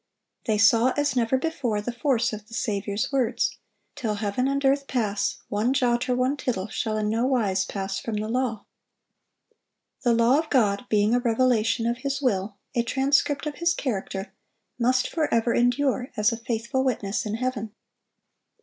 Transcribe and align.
They 0.47 0.57
saw, 0.57 0.93
as 0.97 1.15
never 1.15 1.37
before, 1.37 1.79
the 1.79 1.91
force 1.91 2.33
of 2.33 2.47
the 2.47 2.55
Saviour's 2.55 3.11
words, 3.11 3.59
"Till 3.95 4.15
heaven 4.15 4.47
and 4.47 4.65
earth 4.65 4.87
pass, 4.87 5.37
one 5.47 5.73
jot 5.75 6.09
or 6.09 6.15
one 6.15 6.37
tittle 6.37 6.69
shall 6.69 6.97
in 6.97 7.07
no 7.07 7.23
wise 7.27 7.65
pass 7.65 7.99
from 7.99 8.15
the 8.15 8.27
law."(717) 8.27 8.65
The 10.01 10.13
law 10.15 10.39
of 10.39 10.49
God, 10.49 10.85
being 10.89 11.13
a 11.13 11.19
revelation 11.19 11.85
of 11.85 11.99
His 11.99 12.19
will, 12.19 12.57
a 12.73 12.81
transcript 12.81 13.45
of 13.45 13.57
His 13.57 13.75
character, 13.75 14.33
must 14.79 15.07
forever 15.07 15.53
endure, 15.53 16.09
"as 16.17 16.31
a 16.31 16.37
faithful 16.37 16.83
witness 16.83 17.27
in 17.27 17.35
heaven." 17.35 17.71